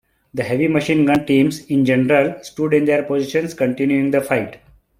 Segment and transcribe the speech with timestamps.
[0.33, 4.57] The heavy machine gun teams, in general, stood in their positions continuing the fight.